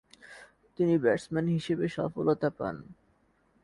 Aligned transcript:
তিনি 0.79 0.93
ব্যাটসম্যান 0.97 1.45
হিসেবে 1.47 1.85
সফলতা 1.89 2.49
পান। 2.57 2.75